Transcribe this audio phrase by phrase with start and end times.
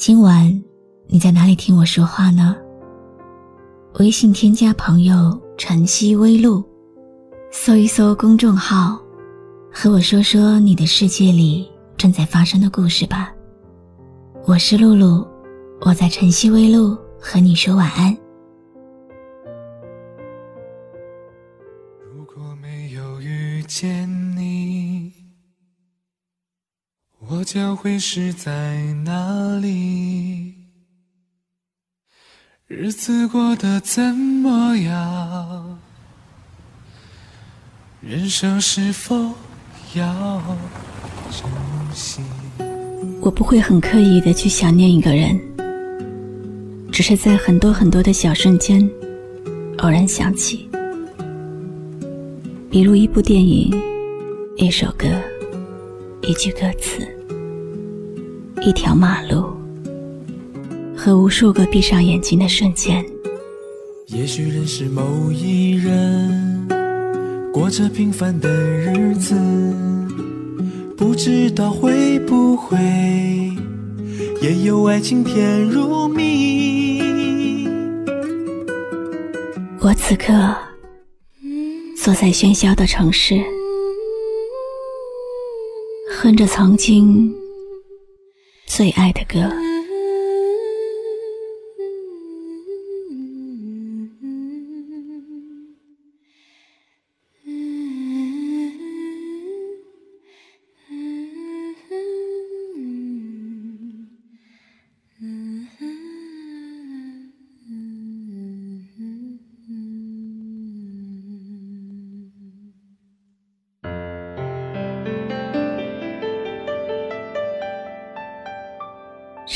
[0.00, 0.50] 今晚
[1.08, 2.56] 你在哪里听我说话呢？
[3.98, 6.64] 微信添加朋友“晨曦微露”，
[7.52, 8.98] 搜一搜公众号，
[9.70, 13.30] 和我说说你的世界里正在发生的故事吧。
[14.46, 15.28] 我是露露，
[15.82, 18.16] 我在晨曦微露和你说晚安。
[27.52, 30.54] 将会是在哪里？
[32.68, 35.80] 日子过得怎么样？
[38.00, 39.16] 人生是否
[39.94, 40.40] 要
[41.32, 41.44] 珍
[41.92, 42.22] 惜？
[43.20, 45.36] 我不会很刻意的去想念一个人，
[46.92, 48.88] 只是在很多很多的小瞬间，
[49.78, 50.70] 偶然想起。
[52.70, 53.76] 比如一部电影，
[54.56, 55.08] 一首歌，
[56.22, 57.04] 一句歌词，
[58.60, 59.44] 一条马路。
[61.02, 63.02] 和无数个闭上眼睛的瞬间。
[64.08, 66.68] 也许认识某一人，
[67.54, 69.34] 过着平凡的日子，
[70.98, 72.76] 不知道会不会
[74.42, 77.00] 也有爱情甜如蜜。
[79.80, 80.54] 我此刻
[81.96, 83.40] 坐在喧嚣的城市，
[86.10, 87.34] 哼着曾经
[88.70, 89.69] 最爱的歌。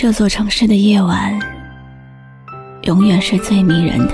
[0.04, 1.32] 这座城市的夜晚，
[2.82, 4.12] 永远是最迷人的。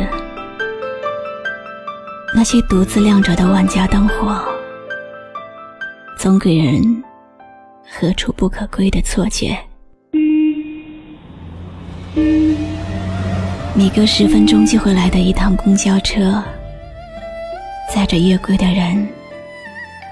[2.33, 4.41] 那些独自亮着的万家灯火，
[6.17, 7.03] 总给人
[7.91, 9.59] 何处不可归的错觉。
[13.75, 16.41] 每隔十分钟就会来的一趟公交车，
[17.93, 19.09] 载着夜归的人，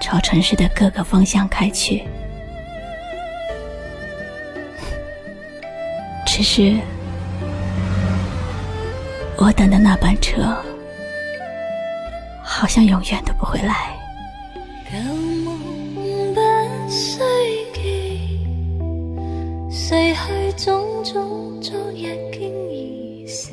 [0.01, 2.03] 朝城市的各个方向开去。
[6.39, 6.73] 只是，
[9.35, 10.41] 我等的那班车，
[12.41, 13.93] 好像永远都不会来。
[14.89, 14.97] 旧
[15.43, 15.59] 梦
[16.33, 16.39] 不
[16.89, 17.19] 需
[17.73, 18.39] 记，
[19.69, 23.51] 逝去种种昨日经已死。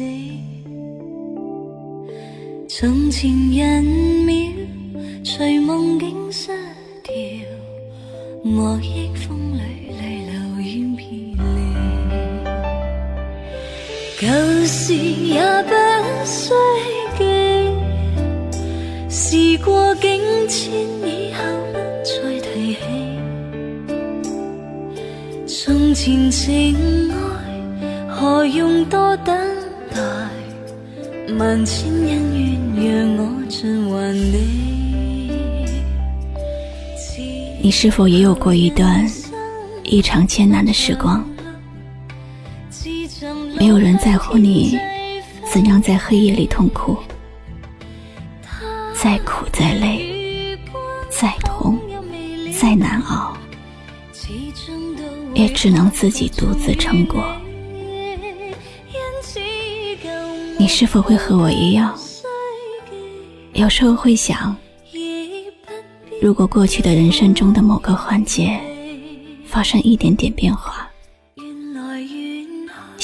[2.69, 4.53] 从前人秒，
[5.25, 6.53] 随梦境失
[7.03, 7.13] 调，
[8.45, 9.11] 莫忆
[14.27, 14.33] 旧
[14.67, 15.71] 事也不
[16.27, 16.53] 需
[17.17, 17.23] 记，
[19.09, 20.73] 事过境迁，
[21.05, 21.39] 以后
[21.73, 22.81] 不再提起。
[25.47, 26.75] 从前情
[27.13, 27.15] 爱，
[28.09, 29.33] 何用多等
[29.95, 30.03] 待？
[31.39, 34.35] 万千恩怨，让我尽还你。
[37.63, 39.09] 你是否也有过一段
[39.85, 41.25] 异常艰难的时光？
[43.59, 44.79] 没有人在乎你
[45.51, 46.97] 怎样在黑夜里痛苦，
[48.95, 50.59] 再苦再累，
[51.09, 51.79] 再痛
[52.61, 53.35] 再难熬，
[55.35, 57.25] 也只能自己独自撑过。
[60.59, 61.99] 你是否会和我一样，
[63.55, 64.55] 有时候会想，
[66.21, 68.61] 如果过去的人生中的某个环节
[69.47, 70.76] 发生一点点变化？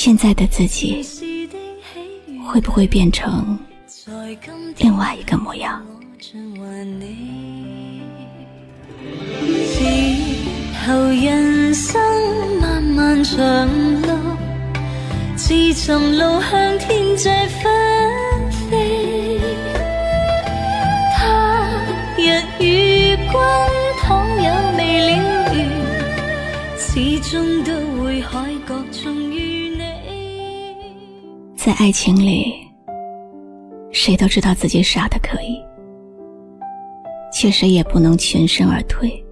[0.04, 1.00] 现在的自己
[2.44, 3.56] 会不会变成
[4.78, 5.80] 另外一个模样？
[6.18, 6.36] 之
[10.84, 12.02] 后人生
[12.60, 13.68] 漫漫长
[14.02, 14.08] 路，
[15.36, 17.28] 自寻路向天际
[31.64, 32.52] 在爱情里，
[33.92, 35.64] 谁都知道自己傻的可以，
[37.32, 39.24] 却谁也不能全身而退。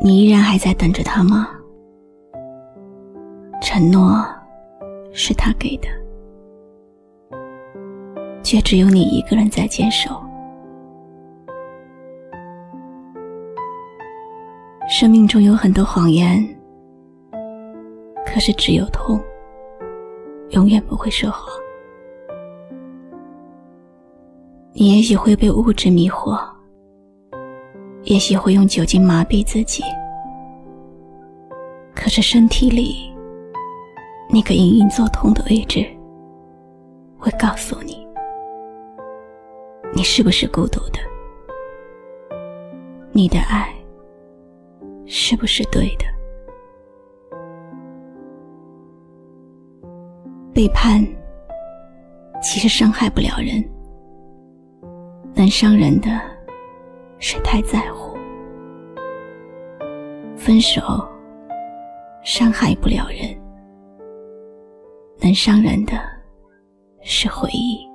[0.00, 1.50] 你依然还在等着他吗？
[3.60, 4.26] 承诺
[5.12, 5.88] 是他给的，
[8.42, 10.18] 却只有你一个人在坚守。
[14.88, 16.42] 生命中有很多谎言，
[18.26, 19.18] 可是只有痛，
[20.50, 21.48] 永远不会说谎。
[24.74, 26.38] 你也许会被物质迷惑，
[28.02, 29.82] 也许会用酒精麻痹自己，
[31.94, 33.10] 可是身体里
[34.28, 35.86] 那个隐隐作痛的位置，
[37.18, 38.06] 会告诉你，
[39.94, 40.98] 你是不是孤独的，
[43.12, 43.72] 你的爱。
[45.08, 46.15] 是不是对的？
[50.56, 51.06] 背叛
[52.42, 53.62] 其实伤害不了人，
[55.34, 56.08] 能伤人的
[57.18, 58.16] 是太在乎。
[60.34, 60.80] 分手
[62.24, 63.38] 伤害不了人，
[65.20, 65.92] 能伤人的
[67.02, 67.86] 是回忆。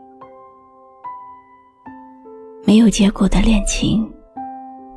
[2.63, 4.08] 没有结果的恋情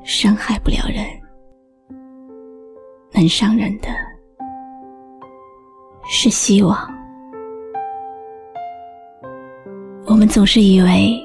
[0.03, 1.03] 伤害不了人。
[3.11, 3.89] 能伤人的
[6.07, 6.93] 是希望。
[10.07, 11.19] 我们总是以为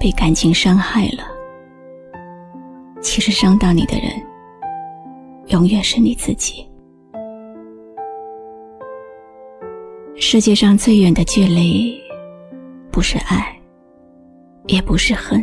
[0.00, 1.24] 被感情伤害了，
[3.00, 4.10] 其实伤到你的人
[5.46, 6.66] 永远是你自己。
[10.16, 11.96] 世界上最远的距离，
[12.90, 13.56] 不是爱，
[14.66, 15.42] 也不是恨，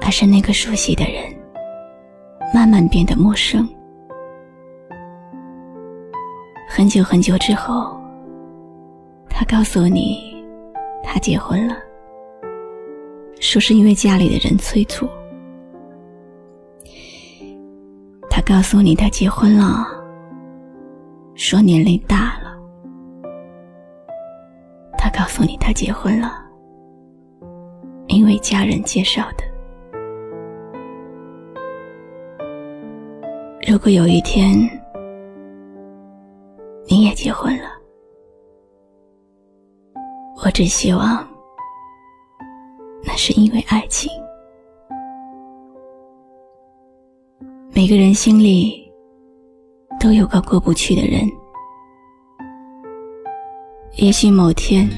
[0.00, 1.22] 而是那个熟悉的人。
[2.54, 3.66] 慢慢变得陌生。
[6.68, 7.98] 很久很久之后，
[9.28, 10.31] 他告诉你，
[11.02, 11.76] 他结婚了，
[13.40, 15.08] 说是因为家里的人催促。
[18.30, 19.86] 他告诉你他结婚了，
[21.34, 22.50] 说年龄大了。
[24.96, 26.32] 他告诉你他结婚了，
[28.06, 29.44] 因为家人介绍的。
[33.68, 34.52] 如果有一天
[36.86, 37.68] 你也结婚了，
[40.62, 41.26] 只希望
[43.02, 44.08] 那是因为爱情。
[47.72, 48.88] 每个人心里
[49.98, 51.28] 都有个过不去的人，
[53.96, 54.88] 也许某天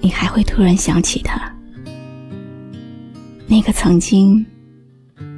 [0.00, 1.54] 你还会突然想起他，
[3.46, 4.42] 那个曾经。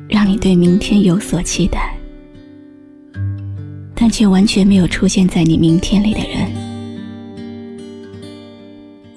[0.09, 1.93] 让你对明天有所期待，
[3.97, 6.36] 但却完全没有出现在你明天里的人。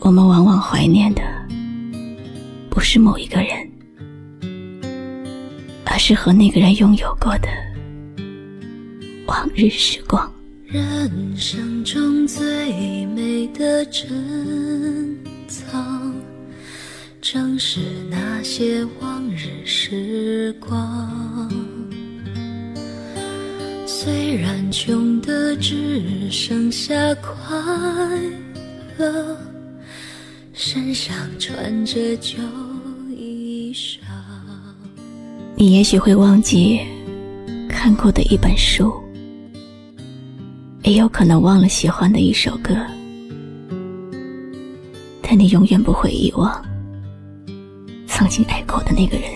[0.10, 1.22] 我们往往怀念的，
[2.68, 3.72] 不是某一个人，
[5.86, 7.48] 而是和那个人拥有过的
[9.28, 10.34] 往日时光。
[10.66, 15.16] 人生中最美的珍
[15.48, 16.12] 藏。
[17.22, 17.80] 正是
[18.10, 21.48] 那些往日时光，
[23.86, 27.56] 虽然穷的只剩下快
[28.98, 29.38] 乐，
[30.61, 32.37] 身上穿着旧
[33.09, 33.99] 衣裳。
[35.56, 36.81] 你也许会忘记
[37.69, 38.94] 看过的一本书，
[40.83, 42.75] 也有可能忘了喜欢的一首歌，
[45.21, 46.61] 但你永远不会遗忘。
[48.06, 49.31] 曾经爱过的那个人，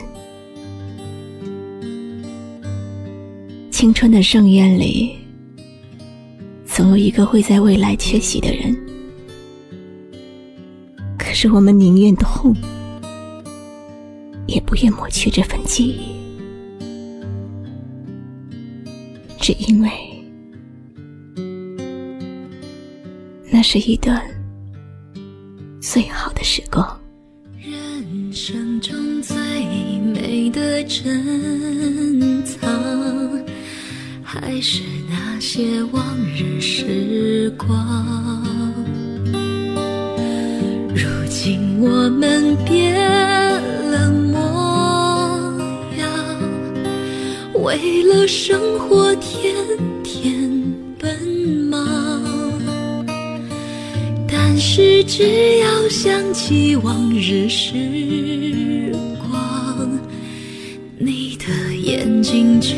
[3.71, 5.15] 青春的盛宴里，
[6.65, 8.77] 总有一个会在未来缺席的人。
[11.43, 12.55] 是我们宁愿痛，
[14.47, 16.15] 也不愿抹去这份记忆，
[19.41, 19.91] 只因为
[23.51, 24.25] 那是一段
[25.81, 26.97] 最好的时光。
[27.59, 29.35] 人生中最
[29.99, 32.61] 美的珍藏，
[34.23, 38.52] 还是那些往日时光。
[41.03, 42.95] 如今我们变
[43.91, 44.39] 了模
[45.97, 46.07] 样，
[47.61, 49.53] 为了生活天
[50.01, 50.49] 天
[50.97, 51.13] 奔
[51.69, 51.77] 忙。
[54.31, 59.99] 但是只要想起往日时光，
[60.97, 61.73] 你的。
[61.83, 62.69] 眼睛就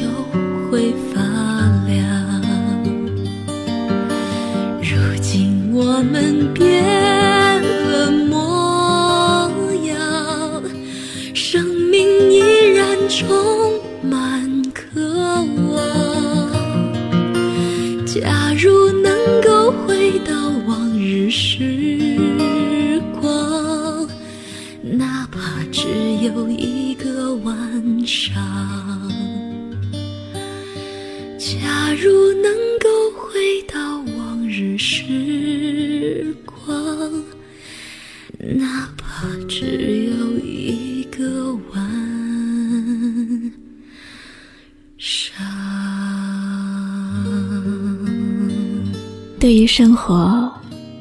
[0.71, 1.21] 会发
[1.85, 2.41] 亮。
[4.81, 6.83] 如今我们变
[31.45, 37.23] 假如能够回到往日时光，
[38.39, 43.53] 哪怕只有一个晚
[44.97, 45.35] 上。
[49.39, 50.51] 对于生活，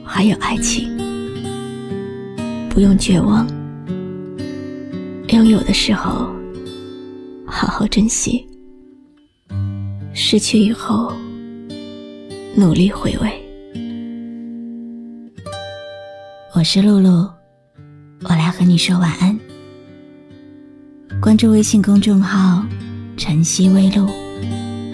[0.04, 0.94] 还有爱情，
[2.68, 3.46] 不用绝望。
[5.28, 6.30] 拥有的时候，
[7.46, 8.44] 好好珍惜；
[10.26, 11.12] 失去以后，
[12.56, 13.30] 努力回味。
[16.54, 17.30] 我是露露，
[18.22, 19.38] 我来和你说晚安。
[21.20, 22.64] 关注微信公众号
[23.18, 24.08] “晨曦微露”，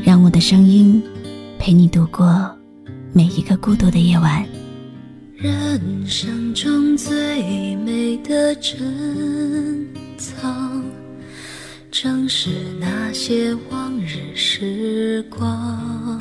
[0.03, 1.01] 让我的声音
[1.61, 2.51] 陪你度过
[3.13, 4.45] 每一个孤独的夜晚。
[5.37, 9.87] 人生中最美的珍
[10.19, 10.83] 藏，
[11.91, 16.21] 正是那些往日时光。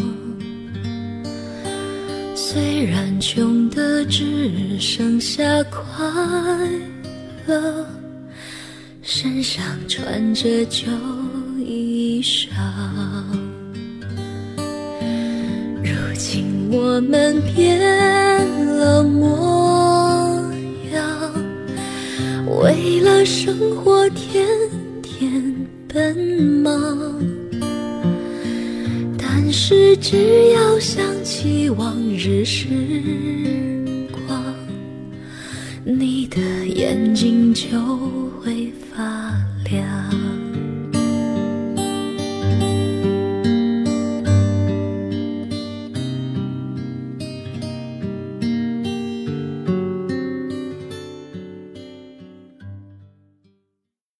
[2.35, 5.79] 虽然穷的只剩下快
[7.45, 7.85] 乐，
[9.03, 10.87] 身上穿着旧
[11.59, 12.47] 衣裳。
[15.83, 17.79] 如今我们变
[18.65, 20.41] 了模
[20.91, 21.31] 样，
[22.59, 24.47] 为了生活天
[25.91, 26.15] 奔
[26.63, 27.19] 忙。
[29.17, 32.67] 但是只要想起往日时
[34.11, 34.55] 光，
[35.83, 37.67] 你的眼睛就
[38.39, 38.58] 会